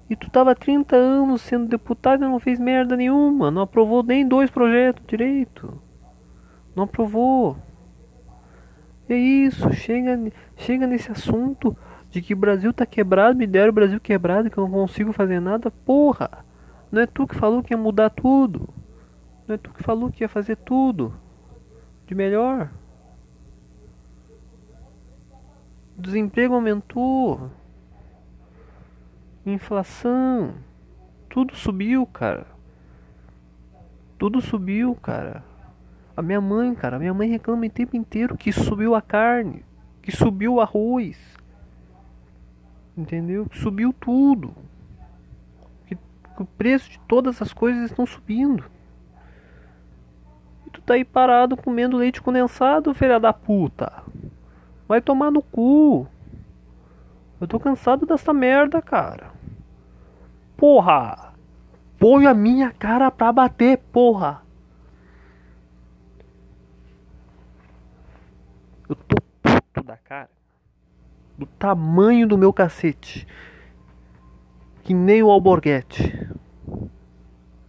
E 0.08 0.14
tu 0.14 0.30
tava 0.30 0.54
30 0.54 0.94
anos 0.94 1.42
sendo 1.42 1.66
deputado 1.66 2.24
e 2.24 2.28
não 2.28 2.38
fez 2.38 2.58
merda 2.58 2.96
nenhuma. 2.96 3.50
Não 3.50 3.62
aprovou 3.62 4.02
nem 4.02 4.26
dois 4.26 4.50
projetos 4.50 5.04
direito. 5.06 5.80
Não 6.76 6.84
aprovou. 6.84 7.56
É 9.08 9.16
isso, 9.16 9.72
chega, 9.72 10.18
chega 10.56 10.86
nesse 10.86 11.10
assunto 11.12 11.76
de 12.10 12.22
que 12.22 12.32
o 12.32 12.36
Brasil 12.36 12.72
tá 12.72 12.86
quebrado, 12.86 13.36
me 13.36 13.46
deram 13.46 13.70
o 13.70 13.74
Brasil 13.74 14.00
quebrado, 14.00 14.50
que 14.50 14.56
eu 14.56 14.64
não 14.64 14.70
consigo 14.70 15.12
fazer 15.12 15.40
nada. 15.40 15.70
Porra! 15.70 16.30
Não 16.90 17.02
é 17.02 17.06
tu 17.06 17.26
que 17.26 17.34
falou 17.34 17.62
que 17.62 17.74
ia 17.74 17.78
mudar 17.78 18.10
tudo. 18.10 18.68
Não 19.46 19.56
é 19.56 19.58
tu 19.58 19.72
que 19.72 19.82
falou 19.82 20.10
que 20.10 20.22
ia 20.22 20.28
fazer 20.28 20.56
tudo 20.56 21.12
de 22.06 22.14
melhor. 22.14 22.70
O 25.98 26.02
desemprego 26.02 26.54
aumentou. 26.54 27.50
Inflação. 29.46 30.54
Tudo 31.28 31.54
subiu, 31.54 32.06
cara. 32.06 32.46
Tudo 34.18 34.40
subiu, 34.40 34.94
cara. 34.94 35.44
A 36.16 36.22
minha 36.22 36.40
mãe, 36.40 36.74
cara, 36.74 36.96
a 36.96 36.98
minha 36.98 37.12
mãe 37.12 37.28
reclama 37.28 37.66
o 37.66 37.70
tempo 37.70 37.96
inteiro 37.96 38.36
que 38.36 38.52
subiu 38.52 38.94
a 38.94 39.02
carne, 39.02 39.64
que 40.00 40.12
subiu 40.12 40.54
o 40.54 40.60
arroz. 40.60 41.18
Entendeu? 42.96 43.46
Que 43.46 43.58
subiu 43.58 43.92
tudo. 43.92 44.54
Que, 45.86 45.96
que 45.96 46.42
o 46.42 46.46
preço 46.46 46.88
de 46.88 47.00
todas 47.00 47.42
as 47.42 47.52
coisas 47.52 47.90
estão 47.90 48.06
subindo. 48.06 48.64
E 50.66 50.70
tu 50.70 50.80
tá 50.80 50.94
aí 50.94 51.04
parado 51.04 51.56
comendo 51.56 51.96
leite 51.96 52.22
condensado, 52.22 52.94
filha 52.94 53.18
da 53.18 53.32
puta. 53.32 53.92
Vai 54.86 55.00
tomar 55.00 55.30
no 55.30 55.42
cu. 55.42 56.06
Eu 57.40 57.48
tô 57.48 57.58
cansado 57.58 58.06
dessa 58.06 58.32
merda, 58.32 58.80
cara. 58.80 59.32
Porra! 60.56 61.34
Põe 61.98 62.26
a 62.26 62.34
minha 62.34 62.70
cara 62.70 63.10
pra 63.10 63.32
bater, 63.32 63.78
porra! 63.92 64.42
Eu 68.88 68.94
tô 68.94 69.16
puto 69.42 69.82
da 69.82 69.96
cara. 69.96 70.30
Do 71.36 71.46
tamanho 71.46 72.28
do 72.28 72.38
meu 72.38 72.52
cacete. 72.52 73.26
Que 74.82 74.94
nem 74.94 75.22
o 75.22 75.30
alborguete. 75.30 76.28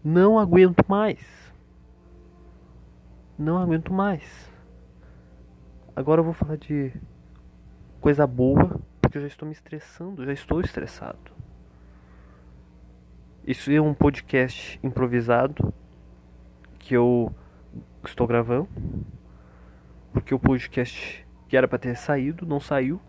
Não 0.04 0.38
aguento 0.38 0.84
mais. 0.88 1.54
Não 3.38 3.58
aguento 3.58 3.92
mais. 3.92 4.50
Agora 5.96 6.20
eu 6.20 6.26
vou 6.26 6.34
falar 6.34 6.58
de 6.58 6.94
coisa 8.00 8.28
boa, 8.28 8.80
porque 9.16 9.20
eu 9.20 9.22
já 9.22 9.28
estou 9.28 9.48
me 9.48 9.54
estressando, 9.54 10.26
já 10.26 10.34
estou 10.34 10.60
estressado. 10.60 11.32
Isso 13.48 13.72
é 13.72 13.80
um 13.80 13.94
podcast 13.94 14.78
improvisado 14.84 15.74
que 16.78 16.94
eu 16.94 17.34
estou 18.04 18.28
gravando 18.28 18.68
porque 20.12 20.36
o 20.36 20.40
podcast 20.40 21.26
que 21.48 21.56
era 21.56 21.66
para 21.66 21.80
ter 21.80 21.96
saído 21.96 22.46
não 22.46 22.60
saiu 22.60 23.00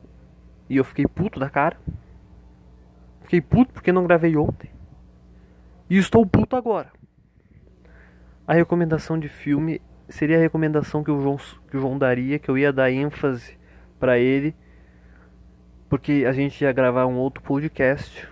e 0.71 0.77
eu 0.77 0.85
fiquei 0.85 1.07
puto 1.07 1.41
da 1.41 1.51
cara. 1.51 1.77
Fiquei 3.23 3.41
puto 3.41 3.73
porque 3.73 3.91
não 3.91 4.07
gravei 4.07 4.37
ontem. 4.37 4.71
E 5.91 5.99
estou 5.99 6.25
puto 6.25 6.55
agora. 6.55 6.93
A 8.47 8.55
recomendação 8.55 9.19
de 9.19 9.29
filme 9.29 9.83
seria 10.09 10.37
a 10.37 10.41
recomendação 10.41 11.03
que 11.03 11.11
o 11.11 11.21
João, 11.21 11.37
que 11.69 11.77
o 11.77 11.81
João 11.81 11.99
daria, 11.99 12.39
que 12.39 12.49
eu 12.49 12.57
ia 12.57 12.73
dar 12.73 12.93
ênfase 12.93 13.59
para 13.99 14.19
ele, 14.19 14.55
porque 15.89 16.25
a 16.29 16.33
gente 16.33 16.63
ia 16.63 16.73
gravar 16.73 17.07
um 17.07 17.17
outro 17.17 17.43
podcast 17.43 18.29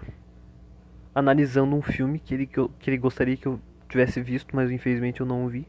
analisando 1.15 1.77
um 1.77 1.83
filme 1.83 2.19
que 2.19 2.35
ele, 2.35 2.47
que, 2.47 2.59
eu, 2.59 2.69
que 2.79 2.91
ele 2.91 2.99
gostaria 2.99 3.37
que 3.37 3.47
eu 3.47 3.61
tivesse 3.89 4.21
visto, 4.21 4.55
mas 4.57 4.71
infelizmente 4.71 5.21
eu 5.21 5.27
não 5.27 5.47
vi. 5.47 5.67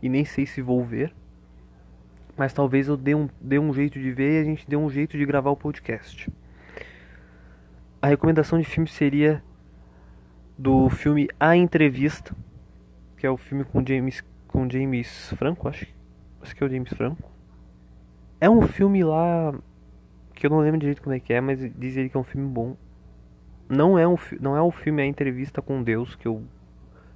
E 0.00 0.08
nem 0.08 0.24
sei 0.24 0.46
se 0.46 0.62
vou 0.62 0.84
ver. 0.84 1.12
Mas 2.36 2.52
talvez 2.52 2.86
eu 2.86 2.96
dê 2.96 3.14
um, 3.14 3.28
dê 3.40 3.58
um 3.58 3.72
jeito 3.72 3.98
de 3.98 4.12
ver 4.12 4.38
e 4.38 4.42
a 4.42 4.44
gente 4.44 4.68
dê 4.68 4.76
um 4.76 4.88
jeito 4.88 5.16
de 5.18 5.26
gravar 5.26 5.50
o 5.50 5.56
podcast. 5.56 6.30
A 8.00 8.06
recomendação 8.06 8.60
de 8.60 8.64
filme 8.64 8.88
seria 8.88 9.42
do 10.56 10.88
filme 10.88 11.28
A 11.40 11.56
Entrevista, 11.56 12.36
que 13.16 13.26
é 13.26 13.30
o 13.30 13.36
filme 13.36 13.64
com 13.64 13.84
James 13.84 14.22
com 14.46 14.70
James 14.70 15.32
Franco, 15.36 15.68
acho, 15.68 15.86
acho 16.40 16.54
que 16.54 16.62
é 16.62 16.66
o 16.66 16.70
James 16.70 16.92
Franco. 16.92 17.30
É 18.40 18.48
um 18.48 18.62
filme 18.62 19.02
lá 19.02 19.52
que 20.36 20.46
eu 20.46 20.50
não 20.50 20.60
lembro 20.60 20.78
direito 20.78 21.02
como 21.02 21.14
é 21.14 21.20
que 21.20 21.32
é, 21.32 21.40
mas 21.40 21.58
diz 21.74 21.96
ele 21.96 22.08
que 22.08 22.16
é 22.16 22.20
um 22.20 22.24
filme 22.24 22.48
bom. 22.48 22.76
Não 23.68 23.98
é 23.98 24.06
um 24.06 24.16
não 24.40 24.56
é 24.56 24.62
o 24.62 24.70
filme 24.70 25.02
A 25.02 25.06
Entrevista 25.06 25.60
com 25.60 25.82
Deus 25.82 26.14
que 26.14 26.28
eu 26.28 26.44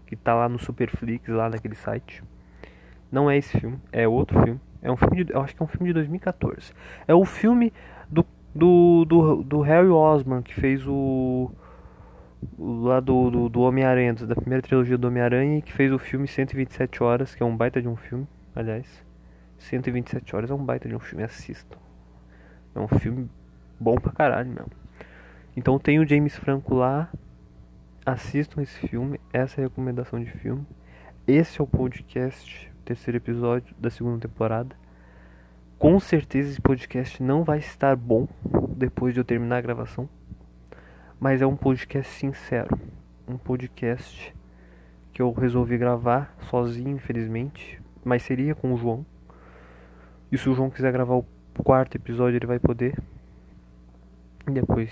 que 0.06 0.16
tá 0.16 0.35
lá 0.35 0.48
no 0.48 0.59
Superflix 0.59 1.28
lá 1.28 1.48
naquele 1.48 1.76
site. 1.76 2.24
Não 3.12 3.30
é 3.30 3.37
esse 3.37 3.59
filme, 3.59 3.78
é 3.92 4.09
outro 4.09 4.42
filme. 4.42 4.61
É 4.83 4.90
um 4.90 4.96
filme 4.96 5.24
de, 5.24 5.33
eu 5.33 5.40
acho 5.42 5.54
que 5.54 5.62
é 5.62 5.64
um 5.64 5.68
filme 5.68 5.88
de 5.88 5.94
2014. 5.94 6.72
É 7.06 7.14
o 7.14 7.24
filme 7.24 7.72
do 8.09 8.24
do, 8.54 9.04
do, 9.04 9.42
do 9.42 9.61
Harry 9.61 9.88
Osborn 9.88 10.42
que 10.42 10.54
fez 10.54 10.87
o, 10.87 11.50
o 12.59 12.83
lá 12.83 13.00
do, 13.00 13.30
do, 13.30 13.48
do 13.48 13.61
Homem-Aranha, 13.61 14.14
da 14.14 14.35
primeira 14.35 14.62
trilogia 14.62 14.98
do 14.98 15.06
Homem-Aranha, 15.06 15.59
e 15.59 15.62
que 15.62 15.72
fez 15.72 15.92
o 15.92 15.98
filme 15.98 16.26
127 16.26 17.02
horas, 17.02 17.35
que 17.35 17.42
é 17.42 17.46
um 17.46 17.56
baita 17.56 17.80
de 17.80 17.88
um 17.88 17.96
filme, 17.96 18.26
aliás. 18.54 19.04
127 19.59 20.35
horas 20.35 20.50
é 20.50 20.54
um 20.54 20.64
baita 20.64 20.88
de 20.88 20.96
um 20.96 21.00
filme, 21.00 21.22
assistam. 21.22 21.78
É 22.74 22.80
um 22.80 22.88
filme 22.88 23.28
bom 23.78 23.96
pra 23.96 24.12
caralho 24.12 24.48
mesmo. 24.48 24.72
Então 25.56 25.78
tem 25.78 25.98
o 25.98 26.09
James 26.09 26.37
Franco 26.37 26.74
lá. 26.74 27.11
Assistam 28.04 28.62
esse 28.62 28.88
filme, 28.88 29.20
essa 29.33 29.61
é 29.61 29.64
a 29.64 29.68
recomendação 29.68 30.22
de 30.22 30.30
filme. 30.30 30.66
Esse 31.26 31.61
é 31.61 31.64
o 31.64 31.66
podcast 31.66 32.70
terceiro 32.85 33.18
episódio 33.18 33.74
da 33.78 33.90
segunda 33.90 34.26
temporada. 34.26 34.74
Com 35.78 35.98
certeza 36.00 36.50
esse 36.50 36.61
podcast 36.61 37.22
não 37.22 37.44
vai 37.44 37.59
estar 37.59 37.94
bom 37.96 38.28
depois 38.76 39.14
de 39.14 39.20
eu 39.20 39.24
terminar 39.24 39.59
a 39.59 39.61
gravação. 39.61 40.09
Mas 41.18 41.40
é 41.40 41.46
um 41.46 41.56
podcast 41.56 42.12
sincero. 42.12 42.78
Um 43.28 43.37
podcast 43.37 44.35
que 45.12 45.22
eu 45.22 45.33
resolvi 45.33 45.78
gravar 45.78 46.35
sozinho, 46.48 46.96
infelizmente. 46.96 47.80
Mas 48.04 48.22
seria 48.22 48.54
com 48.54 48.72
o 48.72 48.76
João. 48.76 49.04
E 50.33 50.38
se 50.38 50.48
o 50.48 50.54
João 50.54 50.70
quiser 50.70 50.92
gravar 50.92 51.14
o 51.14 51.26
quarto 51.62 51.96
episódio, 51.96 52.36
ele 52.36 52.46
vai 52.46 52.58
poder. 52.58 52.96
E 54.48 54.52
depois, 54.52 54.90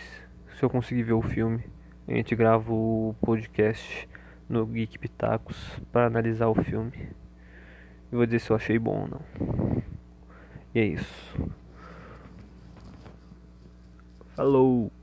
se 0.56 0.62
eu 0.62 0.70
conseguir 0.70 1.02
ver 1.02 1.14
o 1.14 1.22
filme, 1.22 1.64
a 2.06 2.12
gente 2.12 2.34
grava 2.34 2.72
o 2.72 3.14
podcast 3.20 4.08
no 4.48 4.64
Geek 4.66 4.98
Pitacos 4.98 5.80
para 5.92 6.06
analisar 6.06 6.48
o 6.48 6.54
filme. 6.54 7.10
E 8.10 8.16
vou 8.16 8.24
dizer 8.24 8.40
se 8.40 8.50
eu 8.50 8.56
achei 8.56 8.78
bom 8.78 9.02
ou 9.02 9.08
não. 9.08 9.82
E 10.74 10.80
é 10.80 10.84
isso. 10.84 11.50
Falou! 14.34 14.97